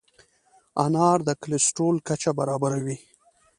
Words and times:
انار 0.85 1.17
د 1.27 1.29
کولیسټرول 1.41 1.95
کچه 2.07 2.31
برابروي. 2.39 2.97